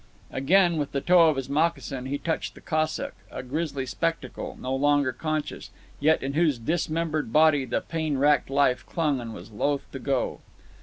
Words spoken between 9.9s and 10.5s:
to go.